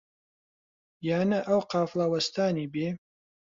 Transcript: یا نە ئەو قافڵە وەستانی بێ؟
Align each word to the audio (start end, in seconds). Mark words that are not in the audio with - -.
یا 1.07 1.19
نە 1.29 1.39
ئەو 1.47 1.61
قافڵە 1.71 2.05
وەستانی 2.13 2.71
بێ؟ 2.73 2.87